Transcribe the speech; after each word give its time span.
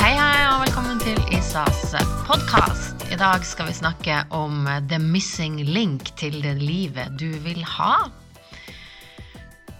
Hei, 0.00 0.12
hei, 0.12 0.40
og 0.50 0.64
velkommen 0.64 1.00
til 1.04 1.20
Isas 1.32 1.94
podkast. 2.26 3.06
I 3.12 3.16
dag 3.20 3.44
skal 3.46 3.70
vi 3.70 3.76
snakke 3.76 4.20
om 4.34 4.68
the 4.90 4.98
missing 5.00 5.60
link 5.64 6.10
til 6.20 6.40
det 6.44 6.56
livet 6.60 7.16
du 7.20 7.30
vil 7.46 7.64
ha. 7.76 8.10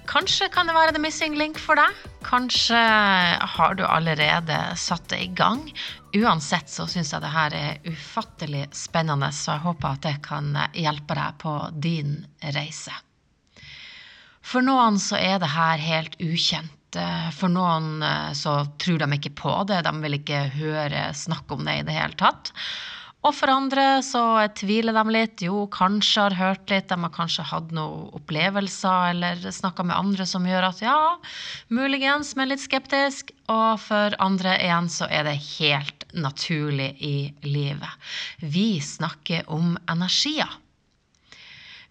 Kanskje 0.08 0.46
kan 0.54 0.68
det 0.70 0.76
være 0.76 0.94
the 0.94 1.02
missing 1.02 1.34
link 1.34 1.58
for 1.58 1.74
deg. 1.80 1.90
Kanskje 2.24 2.78
har 3.56 3.74
du 3.74 3.82
allerede 3.84 4.58
satt 4.78 5.08
det 5.10 5.20
i 5.24 5.32
gang. 5.36 5.66
Uansett 6.14 6.70
så 6.70 6.86
syns 6.86 7.10
jeg 7.12 7.24
det 7.24 7.32
her 7.34 7.56
er 7.58 7.88
ufattelig 7.90 8.68
spennende, 8.78 9.32
så 9.34 9.56
jeg 9.56 9.66
håper 9.66 9.88
at 9.90 10.06
det 10.06 10.14
kan 10.24 10.54
hjelpe 10.72 11.18
deg 11.18 11.42
på 11.42 11.56
din 11.82 12.20
reise. 12.54 13.03
For 14.44 14.64
noen 14.64 15.00
så 15.00 15.18
er 15.18 15.38
det 15.42 15.52
her 15.54 15.80
helt 15.80 16.16
ukjent. 16.20 16.98
For 17.34 17.50
noen 17.50 18.04
eh, 18.06 18.32
så 18.38 18.60
tror 18.78 19.00
de 19.02 19.16
ikke 19.16 19.34
på 19.40 19.54
det, 19.66 19.80
de 19.86 19.94
vil 20.04 20.18
ikke 20.20 20.44
høre 20.54 21.08
snakk 21.16 21.50
om 21.50 21.64
det 21.66 21.80
i 21.80 21.86
det 21.88 21.96
hele 21.96 22.14
tatt. 22.20 22.52
Og 23.24 23.32
for 23.32 23.48
andre 23.48 24.02
så 24.04 24.22
tviler 24.52 24.92
de 24.92 25.02
litt. 25.14 25.42
Jo, 25.46 25.64
kanskje 25.72 26.26
har 26.26 26.36
hørt 26.36 26.68
litt, 26.68 26.90
de 26.90 26.98
har 27.00 27.12
kanskje 27.14 27.46
hatt 27.48 27.70
noen 27.72 28.10
opplevelser 28.18 29.14
eller 29.14 29.46
snakka 29.48 29.86
med 29.88 29.96
andre 29.96 30.26
som 30.28 30.44
gjør 30.44 30.68
at 30.68 30.82
ja, 30.84 30.98
muligens, 31.72 32.34
men 32.36 32.52
litt 32.52 32.62
skeptisk. 32.62 33.32
Og 33.48 33.80
for 33.80 34.16
andre 34.20 34.58
igjen 34.60 34.90
så 34.92 35.08
er 35.08 35.24
det 35.28 35.38
helt 35.56 36.04
naturlig 36.12 36.90
i 37.00 37.16
livet. 37.48 38.12
Vi 38.44 38.76
snakker 38.84 39.48
om 39.48 39.78
energier. 39.88 40.60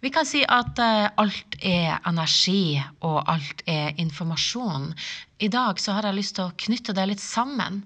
Vi 0.04 0.10
kan 0.10 0.26
si 0.28 0.42
at 0.44 0.76
uh, 0.78 1.06
alt 1.16 1.54
er 1.64 1.94
energi, 2.04 2.76
og 3.08 3.22
alt 3.24 3.62
er 3.64 3.94
informasjon. 3.96 4.90
I 5.40 5.48
dag 5.48 5.80
så 5.80 5.94
har 5.96 6.04
jeg 6.04 6.18
lyst 6.18 6.34
til 6.36 6.44
å 6.44 6.56
knytte 6.60 6.92
det 6.92 7.06
litt 7.08 7.22
sammen, 7.24 7.78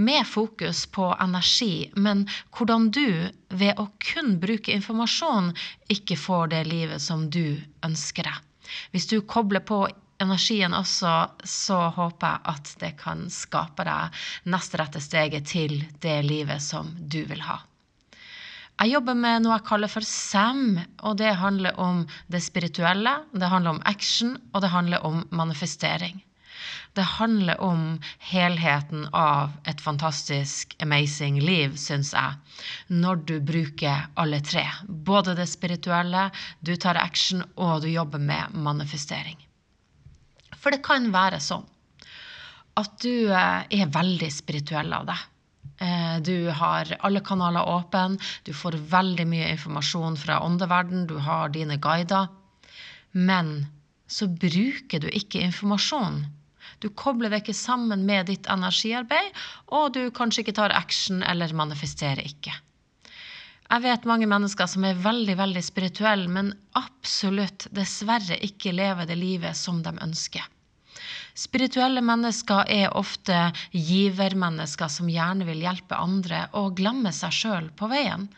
med 0.00 0.24
fokus 0.24 0.86
på 0.88 1.10
energi, 1.20 1.90
men 1.92 2.24
hvordan 2.56 2.88
du 2.96 3.28
ved 3.52 3.76
å 3.76 3.90
kun 4.06 4.38
bruke 4.40 4.72
informasjon 4.72 5.52
ikke 5.92 6.16
får 6.16 6.48
det 6.54 6.64
livet 6.70 7.04
som 7.10 7.28
du 7.28 7.60
ønsker 7.84 8.24
deg. 8.24 8.72
Hvis 8.96 9.12
du 9.12 9.18
kobler 9.28 9.60
på 9.60 9.84
energien 10.24 10.72
også, 10.80 11.14
så 11.44 11.80
håper 12.00 12.38
jeg 12.38 12.56
at 12.56 12.74
det 12.80 12.94
kan 13.04 13.28
skape 13.28 13.84
deg 13.84 14.24
neste 14.48 14.80
rette 14.80 15.04
steget 15.04 15.52
til 15.52 15.82
det 16.00 16.22
livet 16.24 16.64
som 16.72 16.94
du 17.04 17.26
vil 17.28 17.44
ha. 17.52 17.60
Jeg 18.76 18.92
jobber 18.92 19.16
med 19.16 19.40
noe 19.40 19.54
jeg 19.54 19.64
kaller 19.70 19.88
for 19.88 20.04
SAM, 20.04 20.76
og 21.00 21.16
det 21.16 21.30
handler 21.40 21.78
om 21.80 22.02
det 22.28 22.42
spirituelle, 22.44 23.14
det 23.32 23.48
handler 23.48 23.78
om 23.78 23.82
action, 23.88 24.34
og 24.52 24.60
det 24.60 24.68
handler 24.74 25.04
om 25.08 25.22
manifestering. 25.32 26.18
Det 26.96 27.04
handler 27.16 27.60
om 27.64 27.86
helheten 28.30 29.06
av 29.16 29.54
et 29.68 29.80
fantastisk, 29.80 30.76
amazing 30.84 31.38
liv, 31.40 31.76
syns 31.80 32.12
jeg, 32.12 32.36
når 32.92 33.24
du 33.28 33.34
bruker 33.40 34.10
alle 34.16 34.42
tre. 34.44 34.66
Både 34.84 35.34
det 35.40 35.48
spirituelle, 35.48 36.28
du 36.60 36.74
tar 36.76 37.00
action, 37.00 37.44
og 37.56 37.80
du 37.84 37.88
jobber 37.88 38.20
med 38.20 38.52
manifestering. 38.52 39.40
For 40.56 40.72
det 40.72 40.84
kan 40.84 41.08
være 41.16 41.40
sånn 41.40 41.64
at 42.76 42.92
du 43.00 43.32
eh, 43.32 43.64
er 43.72 43.92
veldig 43.92 44.28
spirituell 44.32 44.92
av 44.92 45.08
deg. 45.08 45.20
Eh, 45.78 46.16
du 46.22 46.48
har 46.50 46.96
alle 47.04 47.20
kanaler 47.20 47.68
åpne, 47.68 48.18
du 48.44 48.52
får 48.54 48.78
veldig 48.92 49.26
mye 49.28 49.50
informasjon 49.52 50.16
fra 50.16 50.40
åndeverden, 50.44 51.06
du 51.06 51.18
har 51.20 51.52
dine 51.52 51.76
guider. 51.76 52.28
Men 53.12 53.66
så 54.06 54.28
bruker 54.28 55.02
du 55.02 55.08
ikke 55.10 55.42
informasjon. 55.44 56.24
Du 56.78 56.88
kobler 56.88 57.32
det 57.32 57.42
ikke 57.42 57.56
sammen 57.56 58.04
med 58.08 58.28
ditt 58.30 58.48
energiarbeid, 58.52 59.32
og 59.72 59.92
du 59.96 60.08
kanskje 60.14 60.44
ikke 60.44 60.56
tar 60.60 60.74
action 60.76 61.22
eller 61.22 61.54
manifesterer 61.56 62.24
ikke. 62.24 62.54
Jeg 63.66 63.82
vet 63.82 64.04
mange 64.06 64.28
mennesker 64.30 64.68
som 64.70 64.84
er 64.86 64.98
veldig 65.02 65.34
veldig 65.40 65.62
spirituelle, 65.64 66.28
men 66.30 66.52
absolutt 66.78 67.66
dessverre 67.74 68.38
ikke 68.46 68.74
lever 68.76 69.08
det 69.08 69.16
livet 69.18 69.58
som 69.58 69.80
de 69.82 69.96
ønsker. 70.04 70.44
Spirituelle 71.36 72.02
mennesker 72.04 72.68
er 72.72 72.96
ofte 72.96 73.50
givermennesker 73.72 74.90
som 74.92 75.10
gjerne 75.10 75.46
vil 75.48 75.62
hjelpe 75.64 75.98
andre 75.98 76.46
og 76.56 76.76
glemme 76.78 77.12
seg 77.12 77.34
sjøl 77.34 77.70
på 77.76 77.90
veien. 77.92 78.28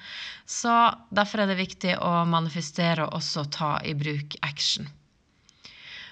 Så 0.48 0.74
derfor 1.14 1.44
er 1.44 1.50
det 1.50 1.60
viktig 1.60 1.96
å 2.00 2.24
manifestere 2.28 3.06
og 3.06 3.20
også 3.20 3.44
ta 3.52 3.74
i 3.84 3.94
bruk 3.98 4.38
action. 4.42 4.88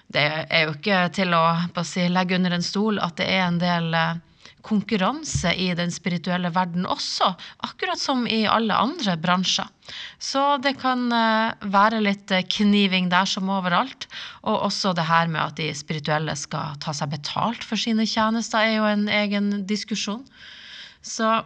Det 0.06 0.22
er 0.22 0.66
jo 0.68 0.76
ikke 0.76 1.00
til 1.16 1.34
å 1.34 1.46
si, 1.82 2.06
legge 2.08 2.36
under 2.38 2.54
en 2.54 2.64
stol 2.64 3.00
at 3.02 3.16
det 3.18 3.26
er 3.26 3.46
en 3.48 3.58
del 3.58 3.94
eh, 3.96 4.20
konkurranse 4.66 5.52
i 5.54 5.70
den 5.78 5.92
spirituelle 5.94 6.50
verden 6.54 6.86
også, 6.90 7.30
akkurat 7.66 8.00
som 8.00 8.26
i 8.26 8.42
alle 8.50 8.74
andre 8.74 9.16
bransjer. 9.20 9.70
Så 10.18 10.42
det 10.62 10.74
kan 10.82 11.06
eh, 11.14 11.66
være 11.72 12.02
litt 12.02 12.32
eh, 12.34 12.46
kniving 12.58 13.10
der 13.12 13.28
som 13.30 13.50
overalt. 13.52 14.08
Og 14.42 14.66
også 14.68 14.94
det 14.98 15.06
her 15.06 15.30
med 15.30 15.42
at 15.44 15.60
de 15.60 15.70
spirituelle 15.76 16.34
skal 16.38 16.78
ta 16.82 16.94
seg 16.96 17.14
betalt 17.14 17.66
for 17.66 17.78
sine 17.80 18.06
tjenester, 18.08 18.64
er 18.66 18.80
jo 18.80 18.88
en 18.90 19.06
egen 19.22 19.52
diskusjon. 19.70 20.24
Så 21.06 21.38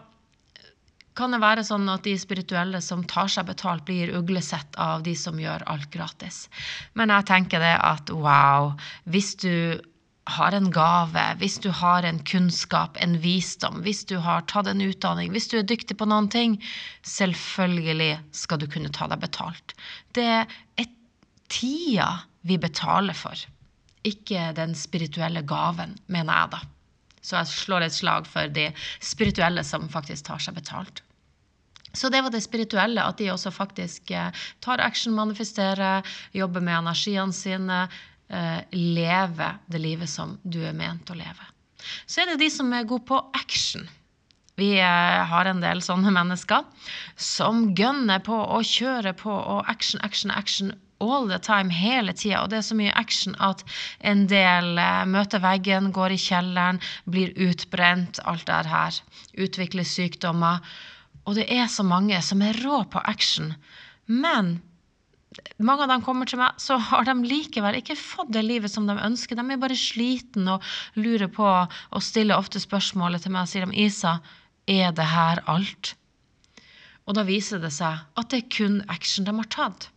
kan 1.18 1.34
det 1.34 1.42
være 1.42 1.64
sånn 1.66 1.88
at 1.92 2.06
de 2.06 2.14
spirituelle 2.16 2.80
som 2.84 3.02
tar 3.04 3.28
seg 3.28 3.48
betalt, 3.50 3.84
blir 3.84 4.14
uglesett 4.16 4.78
av 4.80 5.02
de 5.04 5.12
som 5.18 5.36
gjør 5.40 5.66
alt 5.68 5.90
gratis. 5.92 6.46
Men 6.96 7.12
jeg 7.12 7.28
tenker 7.28 7.60
det 7.60 7.74
at 7.76 8.12
wow, 8.14 8.72
hvis 9.10 9.34
du 9.42 9.52
har 10.30 10.54
en 10.56 10.70
gave, 10.74 11.24
hvis 11.40 11.58
du 11.62 11.68
har 11.74 12.06
en 12.06 12.20
kunnskap, 12.26 12.96
en 13.02 13.18
visdom, 13.22 13.80
hvis 13.84 14.04
du 14.08 14.16
har 14.22 14.46
tatt 14.50 14.70
en 14.70 14.82
utdanning, 14.84 15.32
hvis 15.34 15.50
du 15.50 15.58
er 15.60 15.68
dyktig 15.68 15.98
på 16.00 16.08
noen 16.08 16.30
ting, 16.32 16.56
selvfølgelig 17.06 18.12
skal 18.36 18.62
du 18.62 18.68
kunne 18.70 18.92
ta 18.94 19.10
deg 19.10 19.22
betalt. 19.22 19.74
Det 20.16 20.28
er 20.30 20.90
tida 21.50 22.10
vi 22.46 22.56
betaler 22.60 23.16
for, 23.16 23.36
ikke 24.06 24.50
den 24.56 24.74
spirituelle 24.78 25.42
gaven, 25.44 25.98
mener 26.08 26.44
jeg 26.44 26.54
da. 26.56 26.64
Så 27.20 27.36
jeg 27.36 27.52
slår 27.52 27.84
et 27.84 27.96
slag 27.96 28.28
for 28.30 28.48
de 28.48 28.70
spirituelle 29.04 29.64
som 29.66 29.90
faktisk 29.92 30.30
tar 30.30 30.40
seg 30.40 30.56
betalt. 30.56 31.02
Så 31.92 32.08
det 32.08 32.22
var 32.22 32.30
det 32.30 32.42
spirituelle, 32.44 33.02
at 33.02 33.18
de 33.18 33.32
også 33.32 33.50
faktisk 33.50 34.12
eh, 34.14 34.30
tar 34.62 34.80
action, 34.80 35.14
manifesterer, 35.16 36.06
jobber 36.32 36.62
med 36.62 36.78
energiene 36.78 37.34
sine, 37.34 37.80
leve 38.70 39.46
det 39.66 39.80
livet 39.82 40.10
som 40.10 40.36
du 40.42 40.60
er 40.62 40.76
ment 40.76 41.10
å 41.10 41.16
leve. 41.18 41.48
Så 42.06 42.22
er 42.22 42.30
det 42.30 42.42
de 42.44 42.50
som 42.52 42.70
er 42.76 42.86
gode 42.88 43.08
på 43.08 43.18
action. 43.34 43.88
Vi 44.60 44.74
eh, 44.78 45.24
har 45.32 45.48
en 45.48 45.62
del 45.62 45.80
sånne 45.84 46.12
mennesker 46.12 46.66
som 47.16 47.70
gønner 47.78 48.20
på 48.24 48.36
og 48.36 48.66
kjører 48.66 49.16
på 49.16 49.32
og 49.32 49.68
action, 49.72 50.00
action, 50.04 50.32
action 50.34 50.74
all 51.00 51.28
the 51.30 51.38
time, 51.40 51.72
hele 51.72 52.12
tida. 52.12 52.42
Og 52.42 52.50
det 52.52 52.60
er 52.60 52.66
så 52.68 52.76
mye 52.76 52.96
action 53.00 53.36
at 53.40 53.64
en 54.04 54.26
del 54.28 54.76
eh, 54.82 55.04
møter 55.08 55.40
veggen, 55.40 55.92
går 55.96 56.16
i 56.16 56.20
kjelleren, 56.20 56.80
blir 57.08 57.32
utbrent, 57.48 58.20
alt 58.28 58.46
det 58.50 58.62
her. 58.68 59.00
Utvikler 59.46 59.88
sykdommer. 59.88 60.60
Og 61.24 61.38
det 61.38 61.46
er 61.52 61.70
så 61.72 61.86
mange 61.86 62.20
som 62.24 62.42
er 62.44 62.58
rå 62.64 62.82
på 62.92 63.00
action. 63.08 63.54
Men 64.10 64.58
mange 65.62 65.84
av 65.84 65.90
dem 65.92 66.02
kommer 66.02 66.26
til 66.26 66.40
meg, 66.40 66.58
så 66.58 66.76
har 66.90 67.06
de 67.06 67.14
likevel 67.22 67.78
ikke 67.78 67.98
fått 67.98 68.32
det 68.34 68.42
livet 68.46 68.72
som 68.72 68.88
de 68.88 68.96
ønsker. 68.98 69.38
De 69.38 69.44
er 69.54 69.62
bare 69.62 69.78
sliten 69.78 70.48
og 70.50 70.66
lurer 70.98 71.30
på 71.30 71.46
og 71.46 72.02
stiller 72.04 72.40
ofte 72.40 72.62
spørsmålet 72.62 73.24
til 73.24 73.34
meg 73.34 73.46
og 73.46 73.52
sier 73.52 73.66
de, 73.66 73.86
Isa, 73.86 74.18
er 74.66 74.90
det 74.96 75.06
her 75.12 75.42
alt? 75.50 75.94
Og 77.06 77.16
da 77.18 77.24
viser 77.26 77.62
det 77.62 77.72
seg 77.74 78.02
at 78.18 78.30
det 78.30 78.42
er 78.42 78.52
kun 78.56 78.80
action 78.92 79.26
de 79.26 79.34
har 79.38 79.50
tatt. 79.54 79.88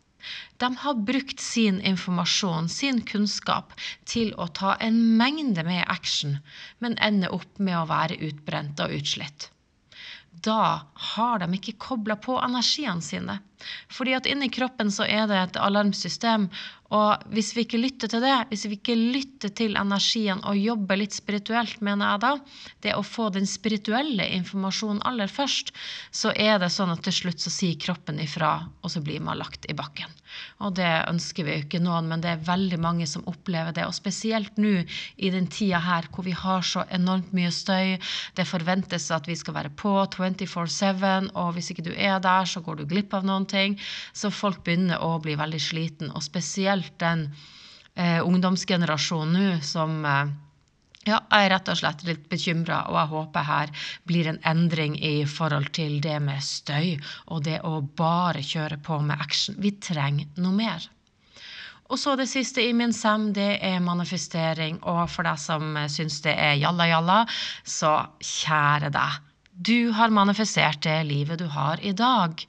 De 0.62 0.70
har 0.80 1.02
brukt 1.10 1.42
sin 1.44 1.82
informasjon, 1.84 2.70
sin 2.72 3.02
kunnskap, 3.04 3.74
til 4.08 4.32
å 4.40 4.48
ta 4.56 4.78
en 4.80 5.02
mengde 5.20 5.66
med 5.68 5.84
action, 5.92 6.38
men 6.80 6.96
ender 7.04 7.34
opp 7.36 7.60
med 7.60 7.76
å 7.82 7.90
være 7.90 8.22
utbrent 8.30 8.80
og 8.86 8.96
utslitt 9.02 9.50
da 10.44 10.86
har 11.14 11.40
de 11.40 11.48
ikke 11.58 11.78
kobla 11.80 12.18
på 12.20 12.36
energiene 12.42 13.04
sine. 13.06 13.38
Fordi 13.92 14.16
at 14.18 14.30
inni 14.30 14.50
kroppen 14.54 14.92
så 14.94 15.08
er 15.08 15.28
det 15.32 15.40
et 15.40 15.60
alarmsystem, 15.62 16.50
og 16.94 17.24
hvis 17.34 17.54
vi 17.56 17.64
ikke 17.66 17.80
lytter 17.82 18.12
til 18.12 18.22
det, 18.22 18.34
hvis 18.52 18.68
vi 18.68 18.78
ikke 18.78 18.96
lytter 18.98 19.54
til 19.58 19.78
energien 19.80 20.44
og 20.46 20.60
jobber 20.60 21.00
litt 21.00 21.16
spirituelt, 21.16 21.80
mener 21.82 22.12
jeg 22.12 22.22
da, 22.22 22.34
det 22.86 22.94
å 22.94 23.06
få 23.08 23.32
den 23.34 23.48
spirituelle 23.50 24.28
informasjonen 24.38 25.02
aller 25.10 25.32
først, 25.32 25.74
så 26.14 26.34
er 26.38 26.60
det 26.62 26.70
sånn 26.74 26.94
at 26.94 27.02
til 27.08 27.16
slutt 27.24 27.42
så 27.42 27.54
sier 27.54 27.80
kroppen 27.82 28.22
ifra, 28.22 28.60
og 28.84 28.94
så 28.94 29.02
blir 29.02 29.24
man 29.26 29.42
lagt 29.42 29.66
i 29.72 29.78
bakken. 29.78 30.12
Og 30.66 30.74
det 30.78 30.90
ønsker 31.10 31.46
vi 31.46 31.56
jo 31.56 31.64
ikke 31.64 31.82
noen, 31.84 32.08
men 32.10 32.22
det 32.24 32.32
er 32.32 32.46
veldig 32.46 32.80
mange 32.82 33.08
som 33.10 33.26
opplever 33.30 33.74
det. 33.76 33.86
Og 33.86 33.94
spesielt 33.94 34.58
nå 34.62 34.80
i 35.18 35.30
den 35.34 35.46
tida 35.52 35.82
her 35.84 36.08
hvor 36.14 36.26
vi 36.26 36.34
har 36.38 36.66
så 36.66 36.86
enormt 36.94 37.34
mye 37.38 37.52
støy. 37.54 38.00
Det 38.38 38.48
forventes 38.50 39.10
at 39.14 39.30
vi 39.30 39.38
skal 39.38 39.58
være 39.60 39.74
på 39.78 39.94
24-7, 40.16 41.30
og 41.38 41.54
hvis 41.58 41.70
ikke 41.74 41.86
du 41.86 41.92
er 41.94 42.18
der, 42.24 42.50
så 42.50 42.64
går 42.66 42.82
du 42.82 42.88
glipp 42.90 43.14
av 43.14 43.28
noen 43.30 43.46
ting. 43.50 43.53
Så 44.14 44.32
folk 44.34 44.64
begynner 44.66 45.04
å 45.04 45.18
bli 45.24 45.36
veldig 45.40 45.62
sliten, 45.62 46.14
og 46.14 46.24
spesielt 46.26 46.94
den 47.02 47.28
eh, 47.96 48.20
ungdomsgenerasjonen 48.24 49.38
nå 49.38 49.60
som 49.66 50.02
eh, 50.06 50.34
Ja, 51.04 51.18
jeg 51.20 51.46
er 51.46 51.50
rett 51.52 51.68
og 51.68 51.76
slett 51.76 52.06
litt 52.08 52.30
bekymra, 52.32 52.86
og 52.88 52.96
jeg 52.96 53.12
håper 53.12 53.44
her 53.44 53.72
blir 54.08 54.30
en 54.32 54.38
endring 54.48 54.94
i 55.04 55.26
forhold 55.28 55.74
til 55.76 55.98
det 56.00 56.16
med 56.24 56.40
støy 56.40 56.94
og 57.28 57.44
det 57.44 57.58
å 57.68 57.82
bare 57.84 58.40
kjøre 58.40 58.78
på 58.80 59.02
med 59.04 59.20
action. 59.20 59.58
Vi 59.60 59.74
trenger 59.84 60.32
noe 60.40 60.56
mer. 60.56 60.88
Og 61.92 62.00
så 62.00 62.16
det 62.16 62.30
siste 62.32 62.64
i 62.64 62.72
min 62.74 62.94
sem, 62.96 63.28
det 63.36 63.60
er 63.62 63.84
manifestering. 63.84 64.80
Og 64.88 65.04
for 65.12 65.28
deg 65.28 65.38
som 65.42 65.76
syns 65.92 66.22
det 66.26 66.34
er 66.40 66.56
jalla-jalla, 66.62 67.20
så 67.68 67.98
kjære 68.24 68.90
deg. 68.96 69.20
Du 69.54 69.92
har 69.94 70.10
manifestert 70.10 70.82
det 70.88 71.04
livet 71.06 71.44
du 71.44 71.46
har 71.54 71.84
i 71.86 71.92
dag. 71.94 72.40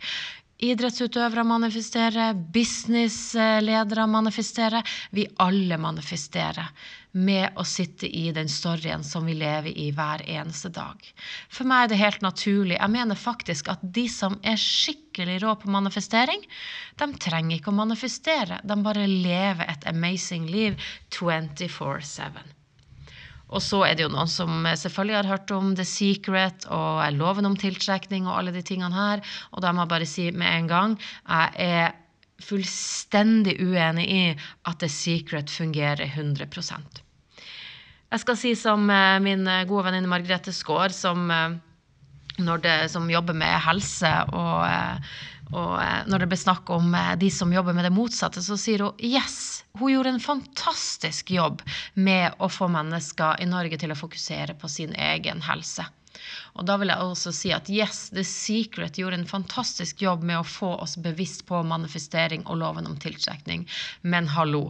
Idrettsutøvere 0.62 1.42
manifesterer, 1.42 2.36
businessledere 2.54 4.04
manifesterer. 4.06 4.86
Vi 5.10 5.24
alle 5.42 5.78
manifesterer 5.82 6.70
med 7.18 7.58
å 7.58 7.64
sitte 7.66 8.06
i 8.06 8.28
den 8.34 8.48
storyen 8.50 9.02
som 9.06 9.26
vi 9.26 9.34
lever 9.38 9.74
i 9.74 9.88
hver 9.94 10.22
eneste 10.30 10.70
dag. 10.74 11.02
For 11.50 11.66
meg 11.66 11.84
er 11.84 11.92
det 11.92 12.00
helt 12.00 12.22
naturlig. 12.22 12.78
Jeg 12.78 12.94
mener 12.94 13.18
faktisk 13.18 13.72
at 13.74 13.82
de 13.82 14.06
som 14.10 14.38
er 14.46 14.58
skikkelig 14.60 15.40
rå 15.42 15.56
på 15.58 15.74
manifestering, 15.74 16.42
de 17.02 17.10
trenger 17.18 17.58
ikke 17.58 17.74
å 17.74 17.80
manifestere. 17.82 18.62
De 18.62 18.78
bare 18.82 19.08
lever 19.10 19.66
et 19.66 19.88
amazing 19.90 20.46
liv 20.50 20.78
24-7. 21.10 22.30
Og 23.54 23.62
så 23.62 23.84
er 23.86 23.96
det 23.96 24.06
jo 24.06 24.12
noen 24.12 24.30
som 24.30 24.66
selvfølgelig 24.66 25.18
har 25.20 25.30
hørt 25.30 25.52
om 25.54 25.74
The 25.78 25.86
Secret 25.86 26.66
og 26.74 27.02
loven 27.14 27.46
om 27.46 27.58
tiltrekning 27.58 28.26
og 28.26 28.40
alle 28.40 28.54
de 28.54 28.64
tingene 28.66 28.94
her. 28.94 29.22
Og 29.54 29.62
da 29.62 29.72
må 29.72 29.84
jeg 29.84 29.92
bare 29.94 30.08
si 30.10 30.30
med 30.34 30.50
en 30.50 30.70
gang 30.70 30.96
jeg 30.98 31.68
er 31.68 31.94
fullstendig 32.44 33.54
uenig 33.62 34.06
i 34.10 34.22
at 34.66 34.80
The 34.82 34.90
Secret 34.90 35.52
fungerer 35.54 36.02
100% 36.02 36.98
Jeg 38.10 38.22
skal 38.24 38.36
si 38.36 38.56
som 38.58 38.90
eh, 38.90 39.20
min 39.22 39.46
gode 39.70 39.86
venninne 39.86 40.10
Margrethe 40.10 40.52
Skaar, 40.52 40.90
som, 40.94 41.30
eh, 41.30 42.90
som 42.90 43.06
jobber 43.10 43.38
med 43.38 43.62
helse 43.64 44.10
og 44.34 44.66
og 45.52 45.76
eh, 45.78 46.02
når 46.08 46.22
det 46.24 46.30
blir 46.32 46.40
snakk 46.40 46.70
om 46.72 46.94
eh, 46.96 47.14
de 47.20 47.30
som 47.32 47.52
jobber 47.52 47.76
med 47.76 47.86
det 47.86 47.94
motsatte, 47.94 48.42
så 48.44 48.56
sier 48.60 48.86
hun 48.86 48.98
yes. 49.02 49.53
Hun 49.78 49.92
gjorde 49.92 50.08
en 50.08 50.20
fantastisk 50.20 51.30
jobb 51.34 51.62
med 51.94 52.34
å 52.38 52.46
få 52.48 52.68
mennesker 52.70 53.40
i 53.42 53.46
Norge 53.50 53.78
til 53.82 53.90
å 53.90 53.98
fokusere 53.98 54.54
på 54.54 54.68
sin 54.70 54.94
egen 54.94 55.42
helse. 55.42 55.86
Og 56.54 56.62
da 56.68 56.76
vil 56.78 56.92
jeg 56.92 57.02
også 57.02 57.32
si 57.34 57.50
at 57.50 57.70
yes, 57.72 58.04
The 58.14 58.22
Secret 58.22 59.00
gjorde 59.00 59.18
en 59.18 59.26
fantastisk 59.26 60.04
jobb 60.06 60.22
med 60.22 60.38
å 60.38 60.46
få 60.46 60.70
oss 60.84 60.94
bevisst 61.02 61.42
på 61.48 61.64
manifestering 61.66 62.46
og 62.46 62.60
loven 62.62 62.86
om 62.86 62.94
tiltrekning. 63.02 63.66
Men 64.02 64.30
hallo. 64.36 64.68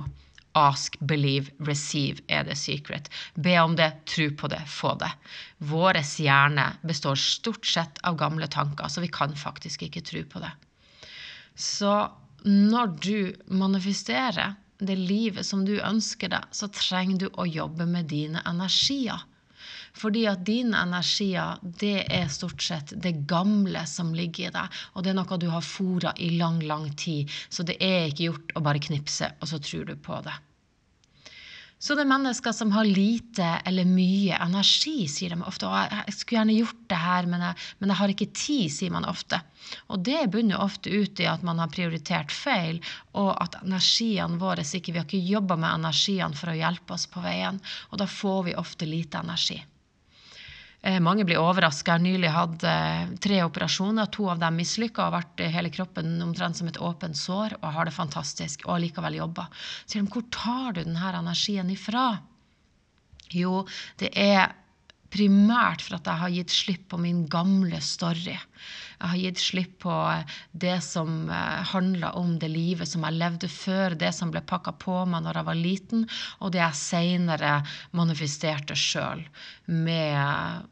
Ask, 0.54 0.96
believe, 1.02 1.50
receive 1.58 2.22
er 2.30 2.44
the 2.46 2.54
secret. 2.54 3.08
Be 3.34 3.56
om 3.58 3.74
det, 3.74 3.88
tro 4.06 4.28
på 4.38 4.46
det, 4.48 4.60
få 4.70 4.92
det. 5.00 5.10
Vår 5.58 5.98
hjerne 5.98 6.68
består 6.86 7.18
stort 7.18 7.66
sett 7.66 7.98
av 8.06 8.14
gamle 8.16 8.46
tanker, 8.46 8.86
så 8.86 9.02
vi 9.02 9.10
kan 9.10 9.34
faktisk 9.34 9.82
ikke 9.82 10.04
tro 10.06 10.22
på 10.30 10.44
det. 10.44 10.52
Så 11.58 11.96
når 12.46 12.94
du 13.02 13.18
manifesterer 13.50 14.54
det 14.88 14.96
livet 15.00 15.46
som 15.46 15.64
du 15.66 15.76
ønsker 15.78 16.32
deg, 16.32 16.48
så 16.54 16.68
trenger 16.72 17.24
du 17.24 17.28
å 17.32 17.46
jobbe 17.48 17.86
med 17.88 18.10
dine 18.12 18.42
energier. 18.48 19.24
Fordi 19.94 20.24
at 20.26 20.42
dine 20.46 20.80
energier, 20.82 21.60
det 21.62 22.06
er 22.10 22.32
stort 22.32 22.62
sett 22.62 22.92
det 23.02 23.14
gamle 23.30 23.84
som 23.86 24.10
ligger 24.16 24.48
i 24.48 24.54
deg. 24.56 24.80
Og 24.94 25.04
det 25.04 25.12
er 25.12 25.18
noe 25.20 25.38
du 25.38 25.46
har 25.52 25.62
fora 25.66 26.14
i 26.18 26.32
lang, 26.38 26.58
lang 26.66 26.88
tid. 26.98 27.30
Så 27.48 27.66
det 27.66 27.78
er 27.82 28.10
ikke 28.10 28.28
gjort 28.30 28.56
å 28.58 28.64
bare 28.66 28.82
knipse, 28.82 29.30
og 29.40 29.50
så 29.50 29.62
tror 29.62 29.86
du 29.90 29.94
på 29.96 30.18
det. 30.26 30.34
Så 31.84 31.92
det 31.92 32.06
er 32.06 32.08
mennesker 32.08 32.54
som 32.56 32.70
har 32.72 32.86
lite 32.88 33.44
eller 33.68 33.84
mye 33.84 34.38
energi, 34.40 35.04
sier 35.10 35.34
de 35.34 35.44
ofte. 35.44 35.68
Og 35.68 35.74
jeg 35.92 36.14
skulle 36.16 36.38
gjerne 36.38 36.54
gjort 36.56 36.78
det 36.88 37.00
her, 37.02 37.28
men 37.28 37.44
jeg, 37.44 37.58
men 37.76 37.92
jeg 37.92 37.98
har 37.98 38.14
ikke 38.14 38.28
tid, 38.32 38.72
sier 38.72 38.94
man 38.94 39.04
ofte. 39.10 39.42
Og 39.92 40.00
det 40.08 40.22
bunner 40.32 40.64
ofte 40.64 40.88
ut 40.88 41.20
i 41.20 41.28
at 41.28 41.44
man 41.44 41.60
har 41.60 41.68
prioritert 41.74 42.32
feil, 42.32 42.80
og 43.12 43.34
at 43.36 43.60
energiene 43.60 44.40
våre 44.40 44.64
ikke 44.64 44.94
Vi 44.94 45.02
har 45.02 45.04
ikke 45.04 45.34
jobba 45.34 45.60
med 45.60 45.74
energiene 45.74 46.40
for 46.40 46.54
å 46.54 46.56
hjelpe 46.56 46.96
oss 46.96 47.04
på 47.04 47.20
veien, 47.20 47.60
og 47.92 48.00
da 48.00 48.08
får 48.08 48.42
vi 48.48 48.56
ofte 48.64 48.88
lite 48.88 49.20
energi. 49.20 49.60
Eh, 50.84 51.00
mange 51.00 51.24
blir 51.24 51.40
overraska. 51.40 51.94
Jeg 51.94 51.96
har 51.96 52.02
nylig 52.04 52.30
hatt 52.34 52.64
eh, 52.68 53.12
tre 53.24 53.38
operasjoner. 53.46 54.10
To 54.12 54.26
av 54.28 54.42
dem 54.42 54.58
mislykka 54.60 55.00
og 55.00 55.06
har 55.06 55.14
vært 55.22 55.44
hele 55.54 55.70
kroppen 55.72 56.18
omtrent 56.20 56.58
som 56.58 56.68
et 56.68 56.76
åpent 56.76 57.16
sår 57.16 57.54
og 57.62 57.70
har 57.72 57.88
det 57.88 57.94
fantastisk 57.96 58.66
og 58.68 58.82
likevel 58.84 59.16
jobba. 59.16 59.46
Sier 59.86 60.04
de, 60.04 60.12
hvor 60.12 60.26
tar 60.28 60.76
du 60.76 60.82
denne 60.82 61.14
energien 61.22 61.72
ifra? 61.72 62.04
Jo, 63.32 63.62
det 64.02 64.12
er 64.12 64.52
primært 65.14 65.84
for 65.84 65.98
at 65.98 66.08
jeg 66.10 66.22
har 66.22 66.34
gitt 66.34 66.54
slipp 66.54 66.88
på 66.90 66.98
min 67.00 67.24
gamle 67.30 67.78
story. 67.84 68.34
Jeg 69.04 69.10
har 69.10 69.20
gitt 69.20 69.40
slipp 69.42 69.72
på 69.84 69.94
det 70.64 70.76
som 70.84 71.28
eh, 71.28 71.62
handla 71.74 72.14
om 72.16 72.36
det 72.40 72.48
livet 72.48 72.88
som 72.88 73.04
jeg 73.04 73.18
levde 73.18 73.50
før, 73.52 73.96
det 74.00 74.12
som 74.16 74.30
ble 74.32 74.40
pakka 74.48 74.72
på 74.80 74.94
meg 75.10 75.26
når 75.26 75.38
jeg 75.40 75.48
var 75.48 75.58
liten, 75.58 76.06
og 76.40 76.54
det 76.54 76.62
jeg 76.62 76.80
seinere 76.80 77.52
manifesterte 77.92 78.76
sjøl 78.78 79.24
med 79.66 80.16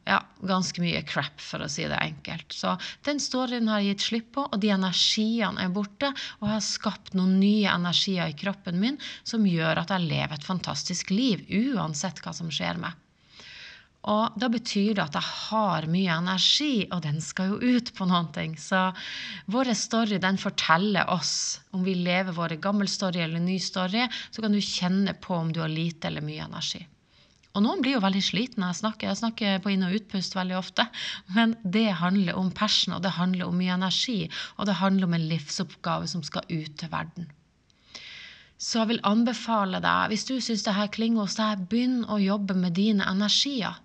ja, 0.09 0.19
ganske 0.49 0.81
mye 0.81 1.03
crap, 1.07 1.37
for 1.41 1.63
å 1.63 1.69
si 1.69 1.85
det 1.89 1.99
enkelt. 1.99 2.55
Så 2.55 2.75
den 3.05 3.21
storyen 3.21 3.69
har 3.69 3.83
jeg 3.83 3.93
gitt 3.93 4.07
slipp 4.07 4.33
på, 4.39 4.47
og 4.49 4.63
de 4.63 4.73
energiene 4.73 5.67
er 5.67 5.73
borte, 5.75 6.09
og 6.39 6.47
jeg 6.47 6.55
har 6.55 6.67
skapt 6.67 7.13
noen 7.17 7.37
nye 7.43 7.69
energier 7.69 8.31
i 8.31 8.37
kroppen 8.39 8.81
min 8.81 8.99
som 9.27 9.45
gjør 9.47 9.83
at 9.83 9.93
jeg 9.93 10.09
lever 10.09 10.39
et 10.39 10.51
fantastisk 10.51 11.13
liv, 11.13 11.45
uansett 11.49 12.23
hva 12.23 12.33
som 12.33 12.49
skjer 12.53 12.81
meg. 12.81 12.97
Og 14.03 14.35
da 14.35 14.49
betyr 14.51 14.97
det 14.97 15.03
at 15.05 15.15
jeg 15.15 15.31
har 15.47 15.85
mye 15.87 16.15
energi, 16.17 16.87
og 16.91 17.05
den 17.05 17.21
skal 17.23 17.53
jo 17.53 17.75
ut 17.77 17.91
på 17.95 18.07
noe. 18.09 18.47
Så 18.59 18.81
vår 19.53 19.71
story 19.79 20.19
den 20.19 20.39
forteller 20.41 21.07
oss 21.13 21.61
om 21.71 21.85
vi 21.87 21.95
lever 21.95 22.35
våre 22.35 22.59
gammel 22.59 22.89
story 22.91 23.21
eller 23.23 23.39
ny 23.39 23.55
story, 23.63 24.03
så 24.31 24.43
kan 24.43 24.51
du 24.51 24.59
kjenne 24.59 25.15
på 25.23 25.37
om 25.37 25.53
du 25.55 25.61
har 25.63 25.71
lite 25.71 26.09
eller 26.09 26.25
mye 26.25 26.43
energi. 26.43 26.83
Og 27.53 27.61
noen 27.61 27.83
blir 27.85 27.95
jo 27.95 28.01
veldig 28.03 28.23
slitne. 28.25 28.71
Jeg 28.71 28.81
snakker, 28.81 29.11
jeg 29.11 29.19
snakker 29.19 29.61
på 29.61 29.71
inn- 29.71 29.85
og 29.85 29.93
utpust 29.93 30.35
veldig 30.35 30.57
ofte. 30.57 30.87
Men 31.35 31.53
det 31.61 31.85
handler 32.01 32.39
om 32.39 32.49
passion, 32.51 32.95
og 32.97 33.03
det 33.05 33.13
handler 33.19 33.47
om 33.47 33.59
mye 33.61 33.75
energi. 33.77 34.25
Og 34.57 34.65
det 34.67 34.79
handler 34.81 35.07
om 35.07 35.13
en 35.13 35.27
livsoppgave 35.29 36.09
som 36.09 36.25
skal 36.25 36.49
ut 36.49 36.73
til 36.81 36.91
verden. 36.91 37.29
Så 38.57 38.79
jeg 38.79 38.93
vil 38.93 39.03
anbefale 39.05 39.81
deg, 39.83 40.09
hvis 40.09 40.25
du 40.25 40.37
syns 40.41 40.63
det 40.65 40.75
her 40.77 40.89
klinger 40.91 41.27
hos 41.27 41.37
deg, 41.37 41.65
begynn 41.69 42.03
å 42.09 42.17
jobbe 42.21 42.55
med 42.57 42.77
dine 42.79 43.05
energier. 43.11 43.77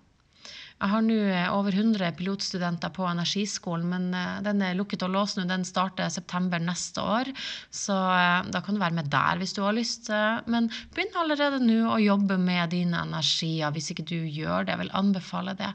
Jeg 0.79 0.93
har 0.93 1.01
nå 1.03 1.15
eh, 1.27 1.47
over 1.51 1.75
100 1.75 2.13
pilotstudenter 2.15 2.91
på 2.95 3.03
Energiskolen, 3.09 3.89
men 3.91 4.05
eh, 4.15 4.37
den 4.45 4.63
er 4.63 4.77
lukket 4.79 5.03
og 5.03 5.11
låst 5.11 5.35
nå. 5.39 5.43
Den 5.49 5.65
starter 5.67 6.11
september 6.13 6.61
neste 6.63 7.03
år, 7.03 7.31
så 7.67 7.97
eh, 8.15 8.47
da 8.53 8.61
kan 8.63 8.77
du 8.77 8.83
være 8.83 8.95
med 8.95 9.11
der 9.11 9.41
hvis 9.41 9.57
du 9.57 9.61
har 9.65 9.75
lyst. 9.75 10.07
Men 10.47 10.71
begynn 10.95 11.19
allerede 11.19 11.59
nå 11.65 11.81
å 11.91 11.99
jobbe 11.99 12.39
med 12.39 12.71
dine 12.75 13.03
energier 13.09 13.75
hvis 13.75 13.91
ikke 13.91 14.07
du 14.07 14.17
gjør 14.23 14.69
det. 14.69 14.77
Jeg 14.77 14.83
vil 14.85 14.95
anbefale 15.01 15.57
det. 15.59 15.73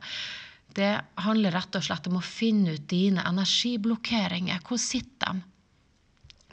Det 0.74 0.94
handler 1.22 1.54
rett 1.54 1.76
og 1.76 1.84
slett 1.86 2.08
om 2.08 2.16
å 2.18 2.24
finne 2.24 2.78
ut 2.78 2.88
dine 2.90 3.22
energiblokkeringer. 3.28 4.64
Hvor 4.64 4.80
sitter 4.80 5.36
de? 5.36 5.53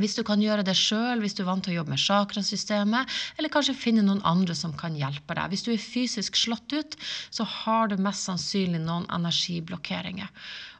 Hvis 0.01 0.17
du 0.17 0.23
kan 0.27 0.41
gjøre 0.41 0.65
det 0.65 0.75
sjøl, 0.77 1.21
hvis 1.21 1.37
du 1.37 1.43
er 1.43 1.49
vant 1.51 1.63
til 1.65 1.75
å 1.75 1.79
jobbe 1.79 1.93
med 1.93 2.01
chakrasystemet, 2.01 3.19
eller 3.37 3.53
kanskje 3.53 3.77
finne 3.77 4.03
noen 4.05 4.23
andre 4.27 4.55
som 4.57 4.73
kan 4.77 4.97
hjelpe 4.97 5.37
deg. 5.37 5.53
Hvis 5.53 5.65
du 5.67 5.71
er 5.75 5.83
fysisk 5.83 6.39
slått 6.39 6.73
ut, 6.73 6.97
så 7.29 7.45
har 7.45 7.91
du 7.91 7.97
mest 8.01 8.27
sannsynlig 8.27 8.81
noen 8.83 9.07
energiblokkeringer. 9.13 10.31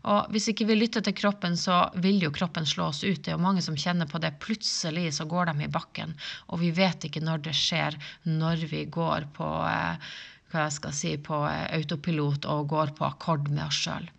Og 0.09 0.31
hvis 0.33 0.49
ikke 0.49 0.65
vi 0.65 0.79
lytter 0.79 1.03
til 1.05 1.13
kroppen, 1.17 1.57
så 1.59 1.83
vil 2.01 2.23
jo 2.23 2.33
kroppen 2.33 2.65
slå 2.65 2.89
oss 2.89 3.03
ut. 3.03 3.21
Det 3.21 3.31
er 3.31 3.37
jo 3.37 3.45
mange 3.45 3.61
som 3.61 3.77
kjenner 3.77 4.09
på 4.09 4.21
det. 4.23 4.33
Plutselig 4.41 5.11
så 5.19 5.27
går 5.29 5.51
de 5.51 5.67
i 5.67 5.71
bakken, 5.71 6.15
og 6.49 6.63
vi 6.63 6.71
vet 6.73 7.05
ikke 7.05 7.21
når 7.23 7.45
det 7.45 7.55
skjer, 7.57 7.97
når 8.25 8.65
vi 8.71 8.87
går 8.89 9.29
på 9.37 9.49
eh, 9.69 10.09
hva 10.51 10.65
jeg 10.65 10.77
skal 10.79 10.97
si, 10.97 11.13
på 11.21 11.43
eh, 11.47 11.67
autopilot 11.77 12.49
og 12.49 12.71
går 12.73 12.95
på 12.97 13.07
akkord 13.11 13.51
med 13.51 13.67
oss 13.67 13.83
sjøl. 13.85 14.09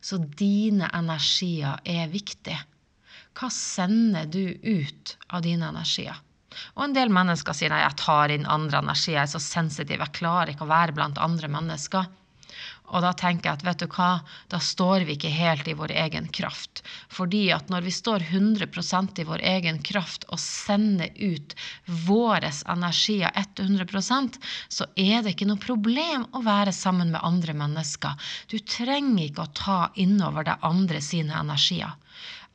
Så 0.00 0.18
dine 0.18 0.88
energier 0.96 1.78
er 1.84 2.10
viktige. 2.10 2.58
Hva 3.38 3.50
sender 3.54 4.26
du 4.26 4.44
ut 4.62 5.16
av 5.28 5.44
dine 5.46 5.70
energier? 5.70 6.18
Og 6.74 6.84
en 6.84 6.94
del 6.96 7.12
mennesker 7.14 7.54
sier 7.54 7.70
nei, 7.72 7.82
jeg 7.84 7.98
tar 8.00 8.32
inn 8.34 8.48
andre 8.50 8.82
energier, 8.82 9.20
jeg 9.20 9.26
er 9.28 9.34
så 9.34 9.42
sensitiv, 9.42 10.00
jeg 10.02 10.18
klarer 10.18 10.52
ikke 10.52 10.66
å 10.66 10.72
være 10.72 10.96
blant 10.96 11.20
andre 11.22 11.50
mennesker. 11.52 12.08
Og 12.90 13.04
da 13.04 13.12
tenker 13.14 13.46
jeg 13.46 13.58
at 13.58 13.64
vet 13.66 13.82
du 13.82 13.86
hva, 13.94 14.08
da 14.50 14.58
står 14.62 15.04
vi 15.06 15.14
ikke 15.14 15.30
helt 15.30 15.68
i 15.70 15.76
vår 15.78 15.92
egen 16.04 16.26
kraft. 16.34 16.82
Fordi 17.12 17.44
at 17.54 17.70
når 17.70 17.86
vi 17.86 17.92
står 17.94 18.24
100% 18.26 19.20
i 19.22 19.26
vår 19.28 19.44
egen 19.52 19.78
kraft 19.86 20.26
og 20.28 20.42
sender 20.42 21.12
ut 21.20 21.54
våre 22.08 22.50
energier 22.74 23.30
100% 23.30 24.40
så 24.74 24.88
er 24.98 25.22
det 25.22 25.36
ikke 25.36 25.48
noe 25.52 25.62
problem 25.62 26.26
å 26.34 26.42
være 26.46 26.74
sammen 26.74 27.14
med 27.14 27.22
andre 27.26 27.54
mennesker. 27.62 28.18
Du 28.50 28.58
trenger 28.58 29.28
ikke 29.28 29.46
å 29.46 29.54
ta 29.62 29.80
innover 29.94 30.50
deg 30.50 30.66
andre 30.66 31.02
sine 31.04 31.38
energier. 31.38 31.94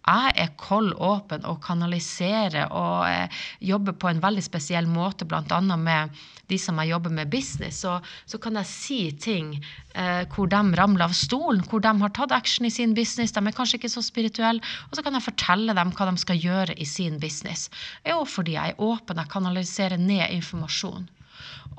Jeg 0.06 0.34
er 0.38 0.52
kold 0.62 0.94
åpen 1.02 1.46
og 1.50 1.64
kanaliserer 1.66 2.70
og 2.70 3.08
eh, 3.10 3.44
jobber 3.66 3.96
på 3.98 4.12
en 4.12 4.22
veldig 4.22 4.44
spesiell 4.46 4.86
måte, 4.90 5.26
bl.a. 5.26 5.62
med 5.76 6.14
de 6.52 6.60
som 6.62 6.78
jeg 6.82 6.92
jobber 6.92 7.14
med 7.18 7.32
business. 7.34 7.82
Så, 7.82 7.96
så 8.30 8.38
kan 8.42 8.60
jeg 8.60 8.70
si 8.70 9.00
ting 9.18 9.56
eh, 9.58 10.22
hvor 10.30 10.52
de 10.52 10.62
ramler 10.78 11.08
av 11.08 11.16
stolen, 11.18 11.64
hvor 11.66 11.82
de 11.82 11.94
har 12.04 12.14
tatt 12.14 12.36
action 12.38 12.70
i 12.70 12.74
sin 12.74 12.94
business. 12.98 13.34
De 13.34 13.42
er 13.42 13.58
kanskje 13.58 13.82
ikke 13.82 13.94
så 13.96 14.06
spirituelle. 14.06 14.62
Og 14.92 14.98
så 14.98 15.06
kan 15.06 15.18
jeg 15.18 15.26
fortelle 15.26 15.78
dem 15.78 15.94
hva 15.98 16.10
de 16.12 16.22
skal 16.22 16.42
gjøre 16.42 16.78
i 16.78 16.86
sin 16.90 17.18
business. 17.22 17.72
Jo, 18.06 18.22
fordi 18.30 18.60
jeg 18.60 18.76
er 18.76 18.86
åpen, 18.86 19.22
jeg 19.22 19.34
kanaliserer 19.34 20.02
ned 20.02 20.38
informasjon. 20.38 21.10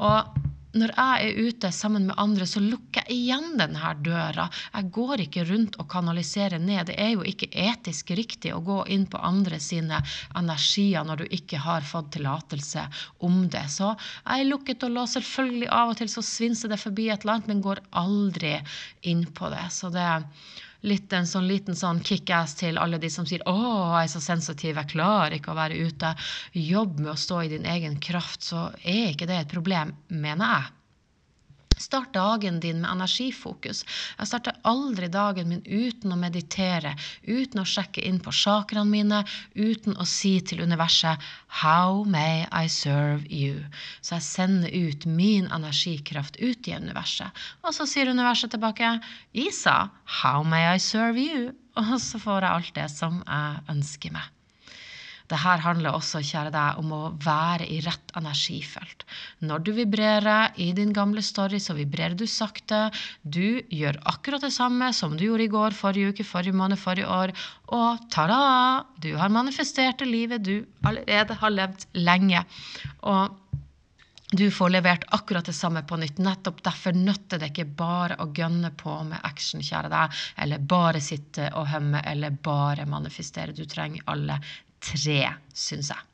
Og 0.03 0.47
når 0.77 0.93
jeg 0.95 1.27
er 1.27 1.49
ute 1.49 1.71
sammen 1.75 2.07
med 2.09 2.19
andre, 2.21 2.47
så 2.49 2.61
lukker 2.63 3.07
jeg 3.07 3.17
igjen 3.17 3.57
denne 3.61 3.93
døra. 4.05 4.49
Jeg 4.75 4.91
går 4.95 5.23
ikke 5.27 5.47
rundt 5.51 5.79
og 5.81 5.89
kanaliserer 5.93 6.63
ned. 6.63 6.91
Det 6.91 6.99
er 7.01 7.15
jo 7.15 7.25
ikke 7.27 7.49
etisk 7.51 8.13
riktig 8.19 8.53
å 8.55 8.63
gå 8.65 8.83
inn 8.93 9.07
på 9.11 9.21
andre 9.21 9.61
sine 9.63 10.03
energier 10.37 11.07
når 11.07 11.23
du 11.25 11.37
ikke 11.39 11.63
har 11.65 11.87
fått 11.87 12.13
tillatelse 12.17 12.87
om 13.27 13.47
det. 13.53 13.67
Så 13.73 13.93
jeg 13.95 14.45
er 14.45 14.51
lukket 14.51 14.87
og 14.87 14.97
låst. 14.99 15.17
Selvfølgelig 15.17 15.73
av 15.73 15.95
og 15.95 15.99
til 16.01 16.13
så 16.13 16.25
svinser 16.25 16.73
det 16.73 16.83
forbi 16.83 17.09
et 17.11 17.25
eller 17.25 17.39
annet, 17.39 17.51
men 17.51 17.65
går 17.65 17.83
aldri 17.97 18.57
inn 19.09 19.25
på 19.37 19.51
det. 19.53 19.67
Så 19.73 19.91
det 19.95 20.05
er 20.05 20.27
litt 20.87 21.13
en 21.17 21.27
sånn 21.27 21.49
liten 21.49 21.77
sånn 21.79 22.01
kickass 22.07 22.55
til 22.61 22.79
alle 22.79 23.01
de 23.03 23.11
som 23.11 23.27
sier 23.27 23.43
'Å, 23.45 23.57
jeg 23.99 24.05
er 24.05 24.13
så 24.15 24.23
sensitiv, 24.23 24.77
jeg 24.77 24.93
klarer 24.95 25.37
ikke 25.37 25.53
å 25.53 25.59
være 25.59 25.81
ute'. 25.89 26.15
Jobb 26.55 27.01
med 27.01 27.13
å 27.13 27.21
stå 27.27 27.43
i 27.45 27.53
din 27.57 27.67
egen 27.67 27.99
kraft, 28.01 28.43
så 28.43 28.71
er 28.85 29.13
ikke 29.13 29.27
det 29.27 29.41
et 29.41 29.53
problem, 29.53 29.95
mener 30.09 30.47
jeg. 30.55 30.76
Start 31.77 32.15
dagen 32.15 32.61
din 32.61 32.81
med 32.81 32.91
energifokus. 32.91 33.83
Jeg 34.19 34.29
starter 34.31 34.57
aldri 34.65 35.11
dagen 35.13 35.51
min 35.51 35.63
uten 35.67 36.15
å 36.15 36.17
meditere, 36.17 36.95
uten 37.29 37.61
å 37.61 37.67
sjekke 37.69 38.01
inn 38.09 38.21
på 38.25 38.33
chakraene 38.33 38.91
mine, 38.91 39.19
uten 39.55 39.97
å 40.01 40.07
si 40.09 40.41
til 40.41 40.63
universet 40.65 41.21
'How 41.61 42.05
may 42.05 42.47
I 42.51 42.67
serve 42.67 43.27
you?' 43.29 43.67
Så 44.01 44.17
jeg 44.17 44.23
sender 44.23 44.71
ut 44.73 45.07
min 45.07 45.49
energikraft 45.53 46.37
ut 46.41 46.69
i 46.69 46.73
universet. 46.73 47.31
Og 47.63 47.75
så 47.75 47.87
sier 47.87 48.09
universet 48.09 48.51
tilbake 48.51 49.01
'Isa, 49.35 49.91
how 50.05 50.43
may 50.43 50.75
I 50.75 50.79
serve 50.79 51.21
you?' 51.21 51.53
Og 51.77 52.01
så 52.01 52.19
får 52.19 52.41
jeg 52.41 52.51
alt 52.51 52.75
det 52.75 52.91
som 52.91 53.23
jeg 53.27 53.61
ønsker 53.69 54.13
meg. 54.13 54.36
Det 55.31 55.39
her 55.43 55.63
handler 55.65 55.97
også 55.97 56.23
kjære 56.25 56.53
deg, 56.55 56.81
om 56.81 56.93
å 56.95 57.03
være 57.25 57.67
i 57.73 57.81
rett 57.85 58.13
energifelt. 58.19 59.07
Når 59.47 59.65
du 59.67 59.73
vibrerer 59.77 60.55
i 60.63 60.71
din 60.77 60.93
gamle 60.97 61.25
story, 61.25 61.61
så 61.63 61.77
vibrerer 61.79 62.17
du 62.19 62.27
sakte. 62.31 62.87
Du 63.23 63.63
gjør 63.73 63.99
akkurat 64.07 64.45
det 64.47 64.53
samme 64.55 64.93
som 64.97 65.17
du 65.17 65.27
gjorde 65.27 65.49
i 65.49 65.53
går, 65.53 65.77
forrige 65.77 66.15
uke, 66.15 66.27
forrige 66.27 66.57
måned, 66.57 66.81
forrige 66.81 67.11
år. 67.11 67.35
Og 67.75 68.07
ta-da! 68.15 68.85
Du 69.03 69.13
har 69.19 69.33
manifestert 69.33 69.99
det 70.03 70.11
livet 70.11 70.47
du 70.47 70.61
allerede 70.87 71.39
har 71.41 71.55
levd 71.55 71.89
lenge. 71.99 72.45
Og 73.03 73.35
du 74.33 74.51
får 74.51 74.73
levert 74.75 75.05
akkurat 75.15 75.47
det 75.47 75.55
samme 75.55 75.85
på 75.87 75.97
nytt. 76.03 76.19
Nettopp 76.19 76.59
derfor 76.67 76.97
nytter 76.99 77.39
det 77.39 77.53
ikke 77.53 77.69
bare 77.79 78.17
å 78.19 78.27
gønne 78.35 78.73
på 78.75 78.97
med 79.07 79.23
action, 79.23 79.63
kjære 79.63 79.91
deg, 79.93 80.17
eller 80.43 80.65
bare 80.73 81.03
sitte 81.05 81.47
og 81.55 81.69
hømme, 81.71 82.03
eller 82.03 82.35
bare 82.35 82.89
manifestere. 82.91 83.55
Du 83.55 83.63
trenger 83.71 84.03
alle 84.11 84.41
tre, 84.87 85.23
syns 85.55 85.93
jeg. 85.95 86.05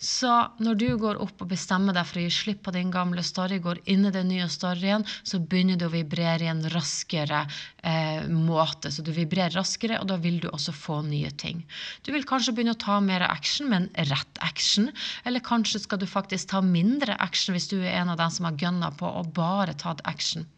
Så 0.00 0.30
når 0.64 0.78
du 0.80 0.86
går 0.96 1.18
opp 1.20 1.42
og 1.44 1.50
bestemmer 1.50 1.92
deg 1.92 2.06
for 2.08 2.16
å 2.16 2.22
gi 2.24 2.32
slipp 2.32 2.62
på 2.64 2.72
din 2.72 2.88
gamle 2.92 3.20
story, 3.24 3.58
går 3.60 3.82
inn 3.92 4.08
i 4.08 4.12
den 4.14 4.30
nye 4.32 4.46
storyen, 4.48 5.04
så 5.28 5.42
begynner 5.44 5.76
du 5.76 5.84
å 5.90 5.92
vibrere 5.92 6.46
i 6.46 6.48
en 6.48 6.62
raskere 6.72 7.42
eh, 7.84 8.24
måte. 8.32 8.88
Så 8.88 9.04
du 9.04 9.12
vibrerer 9.12 9.52
raskere, 9.52 9.98
og 10.00 10.08
da 10.08 10.16
vil 10.22 10.38
du 10.40 10.48
også 10.48 10.72
få 10.72 11.02
nye 11.04 11.28
ting. 11.42 11.60
Du 12.00 12.14
vil 12.14 12.24
kanskje 12.24 12.54
begynne 12.56 12.72
å 12.78 12.80
ta 12.80 12.96
mer 13.04 13.26
action, 13.28 13.68
men 13.74 13.90
rett 14.08 14.40
action. 14.40 14.88
Eller 15.28 15.44
kanskje 15.44 15.82
skal 15.84 16.00
du 16.00 16.08
faktisk 16.08 16.54
ta 16.54 16.64
mindre 16.64 17.18
action 17.20 17.52
hvis 17.52 17.68
du 17.68 17.76
er 17.82 18.00
en 18.00 18.14
av 18.14 18.22
dem 18.22 18.32
som 18.32 18.48
har 18.48 18.56
gønna 18.56 18.94
på 18.96 19.04
og 19.20 19.34
bare 19.36 19.76
tatt 19.84 20.00
action. 20.08 20.48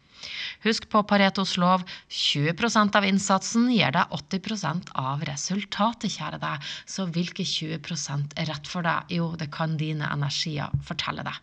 Husk 0.64 0.88
på 0.92 1.02
Paretos 1.08 1.56
lov 1.60 1.84
20% 2.08 2.98
av 2.98 3.06
innsatsen 3.08 3.70
gir 3.72 3.94
deg 3.94 4.16
80% 4.18 4.92
av 5.02 5.24
resultatet, 5.28 6.12
kjære 6.16 6.42
deg. 6.42 6.68
Så 6.86 7.06
hvilke 7.10 7.46
20% 7.46 8.36
er 8.38 8.50
rett 8.52 8.68
for 8.68 8.86
deg? 8.86 9.08
Jo, 9.18 9.32
det 9.38 9.50
kan 9.54 9.78
dine 9.80 10.10
energier 10.12 10.70
fortelle 10.86 11.24
deg. 11.26 11.40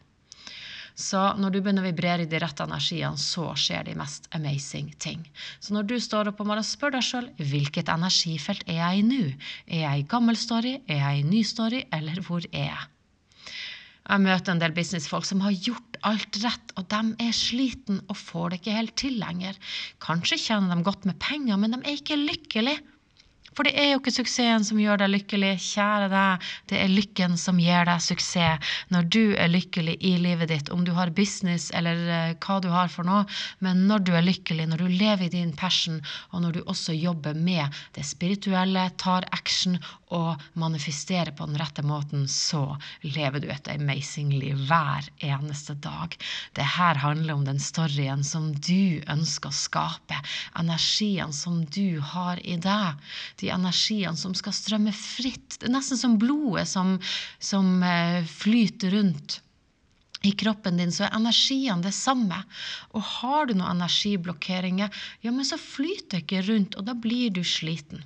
Så 1.00 1.20
når 1.40 1.54
du 1.54 1.58
begynner 1.62 1.86
å 1.86 1.88
vibrere 1.88 2.26
i 2.26 2.28
de 2.28 2.40
rette 2.44 2.66
energiene, 2.68 3.16
så 3.16 3.54
skjer 3.56 3.86
de 3.88 3.96
mest 3.96 4.28
amazing 4.36 4.90
ting. 5.00 5.22
Så 5.64 5.72
når 5.76 5.88
du 5.88 5.96
står 6.04 6.34
opp 6.34 6.42
om 6.44 6.50
morgenen, 6.52 6.68
spør 6.68 6.98
deg 6.98 7.06
sjøl 7.08 7.30
hvilket 7.40 7.92
energifelt 7.94 8.66
er 8.68 8.82
jeg 8.82 9.00
i 9.00 9.06
nå? 9.08 9.22
Er 9.72 9.86
jeg 9.86 10.04
i 10.04 10.08
gammel 10.12 10.40
story, 10.40 10.76
er 10.92 11.00
jeg 11.06 11.22
i 11.22 11.28
ny 11.30 11.44
story, 11.48 11.86
eller 11.96 12.20
hvor 12.28 12.44
er 12.52 12.68
jeg? 12.74 12.88
Jeg 14.10 14.26
møter 14.26 14.56
en 14.56 14.62
del 14.62 14.74
businessfolk 14.74 15.28
som 15.28 15.44
har 15.46 15.54
gjort 15.54 16.00
alt 16.10 16.40
rett, 16.42 16.72
og 16.80 16.88
de 16.90 17.02
er 17.28 17.36
sliten 17.36 18.00
og 18.10 18.18
får 18.18 18.50
det 18.50 18.62
ikke 18.62 18.78
helt 18.78 18.96
til 18.98 19.20
lenger. 19.22 19.58
Kanskje 20.02 20.40
tjener 20.42 20.74
de 20.74 20.86
godt 20.88 21.06
med 21.06 21.20
penger, 21.22 21.60
men 21.62 21.76
de 21.76 21.82
er 21.84 22.00
ikke 22.00 22.18
lykkelige. 22.18 22.82
For 23.60 23.68
det 23.68 23.74
er 23.76 23.90
jo 23.90 23.98
ikke 24.00 24.14
suksessen 24.16 24.64
som 24.64 24.78
gjør 24.80 25.02
deg 25.02 25.10
lykkelig, 25.12 25.50
kjære 25.60 26.06
deg. 26.14 26.46
Det 26.72 26.78
er 26.80 26.92
lykken 26.94 27.34
som 27.36 27.58
gir 27.60 27.84
deg 27.90 28.00
suksess. 28.00 28.70
Når 28.88 29.10
du 29.12 29.34
er 29.36 29.52
lykkelig 29.52 29.98
i 30.00 30.14
livet 30.24 30.48
ditt, 30.48 30.72
om 30.72 30.86
du 30.88 30.94
har 30.96 31.12
business 31.12 31.68
eller 31.76 32.00
uh, 32.08 32.38
hva 32.40 32.62
du 32.64 32.70
har 32.72 32.88
for 32.88 33.04
noe, 33.04 33.26
men 33.60 33.84
når 33.90 34.06
du 34.08 34.14
er 34.16 34.24
lykkelig, 34.24 34.70
når 34.72 34.80
du 34.80 34.88
lever 34.88 35.26
i 35.28 35.34
din 35.34 35.52
passion, 35.60 36.00
og 36.32 36.46
når 36.46 36.56
du 36.56 36.62
også 36.72 36.96
jobber 36.96 37.36
med 37.36 37.76
det 37.98 38.06
spirituelle, 38.08 38.86
tar 38.96 39.28
action 39.36 39.76
og 40.16 40.40
manifesterer 40.58 41.34
på 41.36 41.50
den 41.50 41.60
rette 41.60 41.84
måten, 41.86 42.24
så 42.32 42.64
lever 43.04 43.44
du 43.44 43.50
et 43.52 43.68
amazing 43.76 44.32
liv 44.34 44.58
hver 44.70 45.12
eneste 45.20 45.76
dag. 45.84 46.16
Det 46.56 46.66
her 46.78 47.04
handler 47.04 47.36
om 47.36 47.44
den 47.46 47.60
storyen 47.62 48.24
som 48.26 48.54
du 48.56 49.04
ønsker 49.12 49.52
å 49.52 49.60
skape, 49.60 50.24
energien 50.58 51.36
som 51.36 51.62
du 51.76 52.00
har 52.16 52.42
i 52.42 52.56
deg. 52.56 52.98
De 53.42 53.49
energiene 53.54 54.18
som 54.18 54.36
skal 54.38 54.56
strømme 54.56 54.94
fritt. 54.96 55.60
Det 55.60 55.68
er 55.70 55.76
nesten 55.76 56.00
som 56.00 56.18
blodet 56.22 56.68
som, 56.70 56.98
som 57.40 57.80
eh, 57.84 58.24
flyter 58.26 58.96
rundt 58.96 59.40
i 60.22 60.32
kroppen 60.32 60.78
din, 60.78 60.92
så 60.92 61.06
er 61.08 61.16
energiene 61.16 61.84
det 61.84 61.94
samme. 61.96 62.42
Og 62.92 63.04
har 63.20 63.48
du 63.48 63.56
noen 63.56 63.78
energiblokkeringer, 63.78 64.92
ja, 65.24 65.32
men 65.32 65.48
så 65.48 65.60
flyter 65.60 66.18
det 66.18 66.26
ikke 66.26 66.46
rundt, 66.50 66.76
og 66.76 66.88
da 66.90 66.96
blir 66.96 67.32
du 67.36 67.44
sliten. 67.48 68.04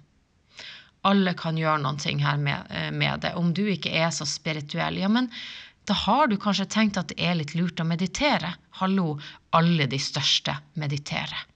Alle 1.04 1.34
kan 1.36 1.58
gjøre 1.60 1.82
noe 1.84 2.18
her 2.24 2.38
med, 2.38 2.70
eh, 2.70 2.92
med 2.92 3.26
det. 3.26 3.34
Om 3.36 3.54
du 3.54 3.66
ikke 3.68 3.92
er 3.92 4.12
så 4.12 4.26
spirituell, 4.30 5.02
ja, 5.02 5.10
men 5.10 5.32
da 5.86 5.94
har 5.94 6.28
du 6.28 6.38
kanskje 6.38 6.70
tenkt 6.70 6.98
at 6.98 7.10
det 7.12 7.20
er 7.20 7.36
litt 7.36 7.56
lurt 7.56 7.82
å 7.82 7.88
meditere. 7.88 8.54
Hallo, 8.80 9.20
alle 9.52 9.88
de 9.88 10.00
største 10.00 10.56
mediterer. 10.80 11.53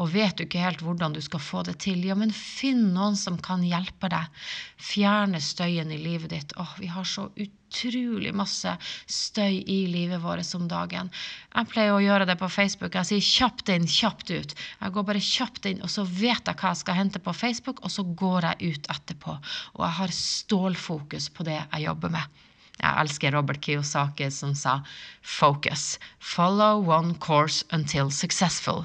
Og 0.00 0.10
vet 0.14 0.36
du 0.36 0.44
ikke 0.44 0.62
helt 0.62 0.82
hvordan 0.84 1.14
du 1.16 1.20
skal 1.24 1.42
få 1.42 1.62
det 1.66 1.76
til, 1.84 2.04
ja, 2.06 2.16
men 2.18 2.32
finn 2.34 2.92
noen 2.94 3.16
som 3.18 3.38
kan 3.42 3.64
hjelpe 3.66 4.10
deg. 4.12 4.44
Fjerne 4.82 5.40
støyen 5.42 5.92
i 5.94 6.00
livet 6.00 6.32
ditt. 6.34 6.54
Åh, 6.60 6.76
vi 6.80 6.90
har 6.92 7.06
så 7.08 7.28
utrolig 7.34 8.32
masse 8.36 8.76
støy 9.10 9.60
i 9.62 9.78
livet 9.90 10.22
vårt 10.22 10.54
om 10.58 10.66
dagen. 10.70 11.10
Jeg 11.54 11.70
pleier 11.72 11.96
å 11.96 12.02
gjøre 12.04 12.28
det 12.28 12.38
på 12.40 12.50
Facebook. 12.52 12.94
Jeg 12.94 13.10
sier 13.10 13.28
kjapt 13.28 13.72
inn, 13.74 13.86
kjapt 13.90 14.32
ut. 14.32 14.56
Jeg 14.80 14.96
går 14.96 15.08
bare 15.10 15.22
kjapt 15.22 15.70
inn, 15.70 15.82
og 15.82 15.92
så 15.92 16.06
vet 16.06 16.46
jeg 16.46 16.60
hva 16.60 16.72
jeg 16.72 16.82
skal 16.84 17.00
hente 17.00 17.22
på 17.22 17.36
Facebook, 17.36 17.82
og 17.82 17.92
så 17.92 18.06
går 18.06 18.50
jeg 18.50 18.74
ut 18.76 18.90
etterpå. 18.96 19.38
Og 19.76 19.86
jeg 19.86 19.98
har 20.00 20.18
stålfokus 20.20 21.30
på 21.34 21.48
det 21.48 21.60
jeg 21.60 21.88
jobber 21.88 22.14
med. 22.18 22.42
Jeg 22.76 22.92
elsker 23.00 23.32
Robert 23.32 23.60
Kiyosaki 23.64 24.30
som 24.30 24.54
sa 24.54 24.82
'focus'. 25.22 25.98
Follow 26.20 26.84
one 26.84 27.14
course 27.14 27.64
until 27.72 28.10
successful. 28.10 28.84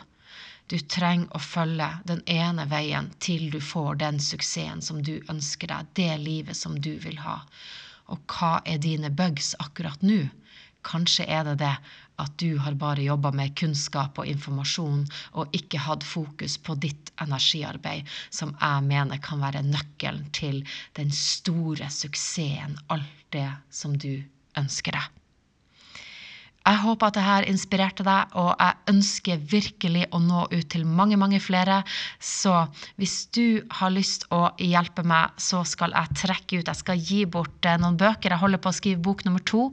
Du 0.71 0.77
trenger 0.79 1.27
å 1.35 1.39
følge 1.43 1.87
den 2.07 2.21
ene 2.31 2.63
veien 2.71 3.09
til 3.19 3.49
du 3.51 3.57
får 3.59 3.97
den 3.99 4.19
suksessen 4.23 4.79
som 4.85 5.01
du 5.03 5.17
ønsker 5.33 5.67
deg, 5.67 5.89
det 5.99 6.13
livet 6.21 6.55
som 6.55 6.77
du 6.79 6.93
vil 7.03 7.17
ha. 7.25 7.41
Og 8.07 8.21
hva 8.31 8.53
er 8.63 8.79
dine 8.79 9.11
bugs 9.11 9.51
akkurat 9.59 9.99
nå? 10.05 10.21
Kanskje 10.87 11.27
er 11.27 11.43
det 11.49 11.57
det 11.61 11.73
at 12.23 12.37
du 12.39 12.55
har 12.63 12.79
bare 12.79 13.03
jobba 13.03 13.33
med 13.35 13.55
kunnskap 13.59 14.19
og 14.21 14.31
informasjon 14.31 15.03
og 15.41 15.55
ikke 15.59 15.83
hatt 15.89 16.07
fokus 16.07 16.55
på 16.57 16.77
ditt 16.87 17.11
energiarbeid, 17.19 18.07
som 18.31 18.55
jeg 18.55 18.87
mener 18.87 19.21
kan 19.27 19.43
være 19.43 19.65
nøkkelen 19.67 20.29
til 20.39 20.63
den 20.99 21.11
store 21.11 21.91
suksessen, 21.91 22.79
alt 22.87 23.25
det 23.35 23.49
som 23.69 23.99
du 23.99 24.13
ønsker 24.59 24.95
deg. 24.95 25.20
Jeg 26.61 26.77
håper 26.83 27.09
at 27.09 27.17
dette 27.17 27.49
inspirerte 27.49 28.05
deg, 28.05 28.35
og 28.37 28.51
jeg 28.53 28.93
ønsker 28.93 29.45
virkelig 29.49 30.03
å 30.13 30.19
nå 30.21 30.43
ut 30.51 30.67
til 30.69 30.85
mange, 30.85 31.17
mange 31.17 31.39
flere. 31.41 31.79
Så 32.21 32.53
hvis 33.01 33.15
du 33.33 33.63
har 33.79 33.93
lyst 33.93 34.27
å 34.29 34.43
hjelpe 34.61 35.01
meg, 35.07 35.33
så 35.41 35.63
skal 35.65 35.95
jeg 35.97 36.19
trekke 36.21 36.61
ut 36.61 36.69
Jeg 36.69 36.81
skal 36.83 37.01
gi 37.01 37.23
bort 37.25 37.65
eh, 37.65 37.79
noen 37.81 37.97
bøker. 37.97 38.35
Jeg 38.35 38.43
holder 38.43 38.61
på 38.61 38.69
å 38.69 38.77
skrive 38.77 39.01
bok 39.09 39.25
nummer 39.25 39.41
to. 39.41 39.71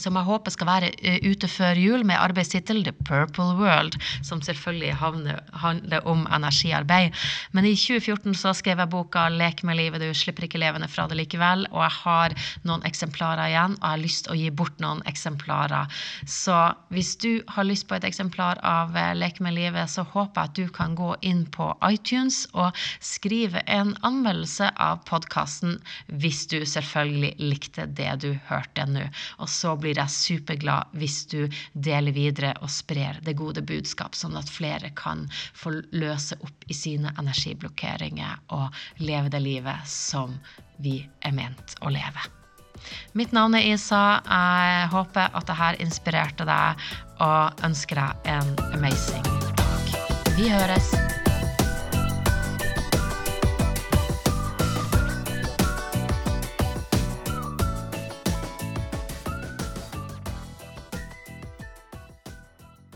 Som 0.00 0.16
jeg 0.18 0.28
håper 0.28 0.54
skal 0.54 0.68
være 0.68 0.90
eh, 1.00 1.18
ute 1.24 1.48
før 1.50 1.78
jul, 1.80 2.04
med 2.06 2.20
arbeidstittel 2.20 2.82
The 2.86 2.94
Purple 3.06 3.56
World, 3.58 3.98
som 4.26 4.42
selvfølgelig 4.44 4.94
handler 4.96 6.06
om 6.08 6.26
energiarbeid. 6.32 7.14
Men 7.56 7.68
i 7.68 7.74
2014 7.76 8.36
så 8.36 8.54
skrev 8.56 8.80
jeg 8.82 8.92
boka 8.92 9.28
'Lek 9.32 9.62
med 9.64 9.78
livet, 9.80 10.00
du 10.00 10.14
slipper 10.14 10.46
ikke 10.46 10.60
levende 10.60 10.88
fra 10.88 11.06
det 11.08 11.18
likevel', 11.18 11.66
og 11.72 11.82
jeg 11.82 11.94
har 12.02 12.36
noen 12.68 12.84
eksemplarer 12.88 13.48
igjen, 13.50 13.76
og 13.80 13.84
jeg 13.84 13.94
har 13.94 14.04
lyst 14.04 14.24
til 14.26 14.34
å 14.34 14.38
gi 14.40 14.50
bort 14.50 14.80
noen 14.80 15.02
eksemplarer. 15.06 15.92
Så 16.26 16.56
hvis 16.90 17.16
du 17.16 17.42
har 17.48 17.64
lyst 17.64 17.88
på 17.88 17.96
et 17.96 18.04
eksemplar 18.04 18.60
av 18.62 18.96
eh, 18.96 19.14
'Lek 19.14 19.40
med 19.40 19.56
livet', 19.56 19.90
så 19.90 20.04
håper 20.04 20.40
jeg 20.40 20.50
at 20.50 20.56
du 20.56 20.68
kan 20.68 20.94
gå 20.94 21.14
inn 21.22 21.46
på 21.46 21.72
iTunes 21.88 22.46
og 22.54 22.76
skrive 23.00 23.62
en 23.66 23.94
anmeldelse 24.02 24.70
av 24.76 25.04
podkasten, 25.08 25.78
hvis 26.06 26.46
du 26.46 26.64
selvfølgelig 26.66 27.34
likte 27.38 27.86
det 27.86 28.12
du 28.22 28.30
hørte 28.48 28.86
nå. 28.86 29.06
Og 29.38 29.48
så 29.50 29.76
blir 29.76 29.85
blir 29.86 30.00
jeg 30.02 30.12
superglad 30.12 30.94
hvis 30.98 31.20
du 31.30 31.46
deler 31.72 32.14
videre 32.14 32.54
og 32.60 32.72
sprer 32.72 33.20
det 33.22 33.36
gode 33.38 33.62
budskap, 33.66 34.18
sånn 34.18 34.36
at 34.38 34.50
flere 34.50 34.90
kan 34.98 35.26
få 35.54 35.78
løse 35.94 36.38
opp 36.42 36.66
i 36.66 36.76
sine 36.76 37.14
energiblokkeringer 37.20 38.50
og 38.56 38.74
leve 38.98 39.30
det 39.32 39.42
livet 39.44 39.86
som 39.90 40.34
vi 40.82 40.98
er 41.22 41.36
ment 41.36 41.78
å 41.86 41.92
leve. 41.94 42.26
Mitt 43.16 43.32
navn 43.32 43.56
er 43.56 43.64
Isa. 43.72 44.20
Jeg 44.28 44.90
håper 44.92 45.32
at 45.32 45.48
dette 45.48 45.70
inspirerte 45.82 46.46
deg, 46.48 46.86
og 47.24 47.66
ønsker 47.66 48.02
deg 48.02 48.32
en 48.36 48.56
amazing 48.76 49.24
dag. 49.56 49.94
Vi 50.36 50.50
høres. 50.52 51.15